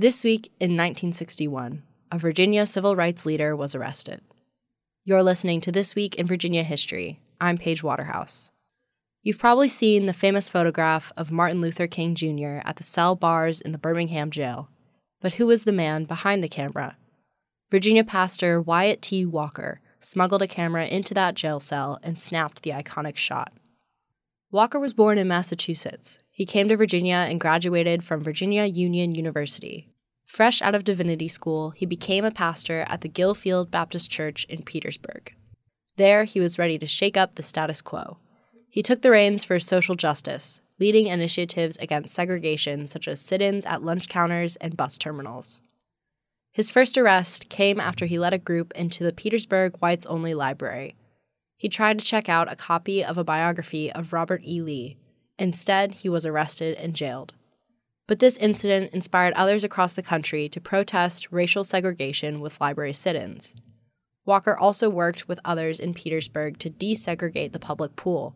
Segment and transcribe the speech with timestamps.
[0.00, 4.22] This week in 1961, a Virginia civil rights leader was arrested.
[5.04, 7.20] You're listening to This Week in Virginia History.
[7.38, 8.50] I'm Paige Waterhouse.
[9.22, 12.60] You've probably seen the famous photograph of Martin Luther King Jr.
[12.64, 14.70] at the cell bars in the Birmingham jail.
[15.20, 16.96] But who was the man behind the camera?
[17.70, 19.26] Virginia pastor Wyatt T.
[19.26, 23.52] Walker smuggled a camera into that jail cell and snapped the iconic shot.
[24.50, 26.18] Walker was born in Massachusetts.
[26.30, 29.89] He came to Virginia and graduated from Virginia Union University.
[30.30, 34.62] Fresh out of divinity school, he became a pastor at the Gillfield Baptist Church in
[34.62, 35.34] Petersburg.
[35.96, 38.18] There, he was ready to shake up the status quo.
[38.68, 43.66] He took the reins for social justice, leading initiatives against segregation such as sit ins
[43.66, 45.62] at lunch counters and bus terminals.
[46.52, 50.94] His first arrest came after he led a group into the Petersburg Whites Only Library,
[51.56, 54.62] he tried to check out a copy of a biography of Robert E.
[54.62, 54.96] Lee.
[55.40, 57.34] Instead, he was arrested and jailed.
[58.10, 63.14] But this incident inspired others across the country to protest racial segregation with library sit
[63.14, 63.54] ins.
[64.26, 68.34] Walker also worked with others in Petersburg to desegregate the public pool.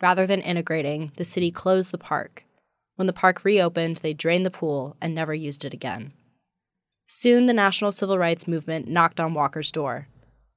[0.00, 2.44] Rather than integrating, the city closed the park.
[2.94, 6.12] When the park reopened, they drained the pool and never used it again.
[7.08, 10.06] Soon, the national civil rights movement knocked on Walker's door.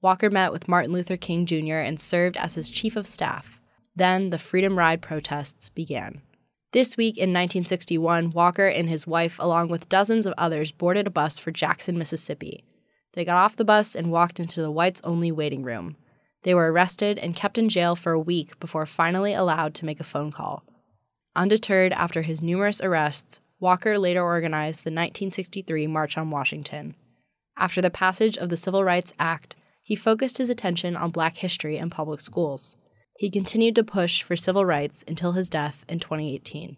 [0.00, 1.76] Walker met with Martin Luther King Jr.
[1.76, 3.60] and served as his chief of staff.
[3.94, 6.22] Then the Freedom Ride protests began.
[6.72, 11.10] This week in 1961, Walker and his wife, along with dozens of others, boarded a
[11.10, 12.64] bus for Jackson, Mississippi.
[13.12, 15.96] They got off the bus and walked into the whites only waiting room.
[16.44, 20.00] They were arrested and kept in jail for a week before finally allowed to make
[20.00, 20.64] a phone call.
[21.36, 26.94] Undeterred after his numerous arrests, Walker later organized the 1963 March on Washington.
[27.54, 31.76] After the passage of the Civil Rights Act, he focused his attention on black history
[31.76, 32.78] in public schools.
[33.18, 36.76] He continued to push for civil rights until his death in 2018.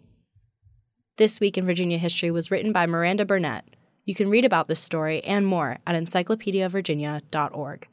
[1.17, 3.65] This Week in Virginia History was written by Miranda Burnett.
[4.03, 7.87] You can read about this story and more at encyclopediavirginia.org.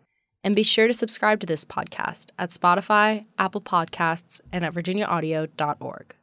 [0.45, 6.17] And be sure to subscribe to this podcast at Spotify, Apple Podcasts, and at virginiaaudio.org.